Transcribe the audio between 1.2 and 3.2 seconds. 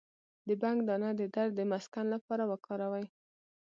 درد د مسکن لپاره وکاروئ